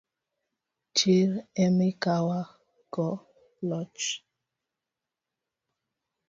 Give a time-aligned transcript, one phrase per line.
[0.95, 1.29] Chir
[1.63, 3.09] emikawogo
[3.67, 4.09] loch